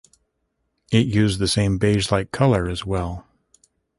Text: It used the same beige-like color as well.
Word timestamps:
It 0.91 1.05
used 1.05 1.37
the 1.37 1.47
same 1.47 1.77
beige-like 1.77 2.31
color 2.31 2.67
as 2.67 2.83
well. 2.83 3.27